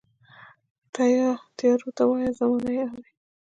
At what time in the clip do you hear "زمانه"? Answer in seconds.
2.39-2.69